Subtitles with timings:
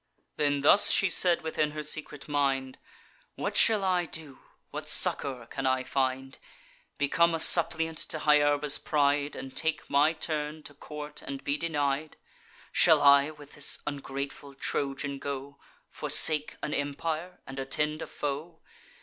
[0.37, 2.79] Then thus she said within her secret mind:
[3.35, 4.39] "What shall I do?
[4.71, 6.39] what succour can I find?
[6.97, 12.17] Become a suppliant to Hyarba's pride, And take my turn, to court and be denied?
[12.71, 18.59] Shall I with this ungrateful Trojan go, Forsake an empire, and attend a foe?